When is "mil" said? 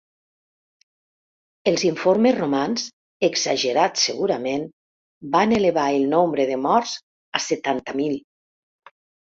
8.03-8.21